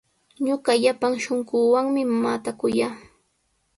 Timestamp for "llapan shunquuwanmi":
0.83-2.01